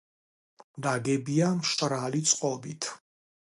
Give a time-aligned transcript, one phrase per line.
[0.85, 2.93] ნაგებია მშრალი წყობით.